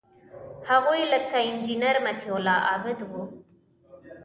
[0.69, 3.23] هغوی لکه انجینیر مطیع الله عابد وو.